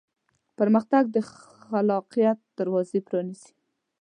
پرمختګ 0.57 1.03
د 1.15 1.17
خلاقیت 1.63 2.37
دروازې 2.57 2.99
پرانیزي. 3.07 3.51